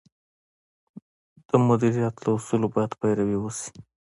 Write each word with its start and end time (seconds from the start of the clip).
د 1.47 1.49
مدیریت 1.67 2.15
له 2.23 2.29
اصولو 2.37 2.67
باید 2.75 2.91
پیروي 3.01 3.37
وشي. 3.39 3.69